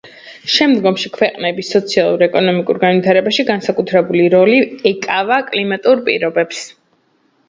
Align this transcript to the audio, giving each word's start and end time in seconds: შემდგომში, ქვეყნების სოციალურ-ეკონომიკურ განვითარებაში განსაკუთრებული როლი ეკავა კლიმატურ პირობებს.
შემდგომში, 0.51 1.09
ქვეყნების 1.17 1.67
სოციალურ-ეკონომიკურ 1.75 2.79
განვითარებაში 2.83 3.45
განსაკუთრებული 3.49 4.25
როლი 4.35 4.55
ეკავა 4.93 5.37
კლიმატურ 5.51 6.03
პირობებს. 6.09 6.63